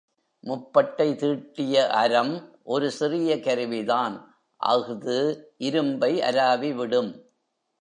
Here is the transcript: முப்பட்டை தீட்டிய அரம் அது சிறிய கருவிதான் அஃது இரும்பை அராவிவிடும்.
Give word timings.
முப்பட்டை 0.43 1.15
தீட்டிய 1.15 1.87
அரம் 1.87 2.59
அது 2.65 2.91
சிறிய 2.91 3.39
கருவிதான் 3.39 4.15
அஃது 4.55 5.17
இரும்பை 5.57 6.19
அராவிவிடும். 6.21 7.11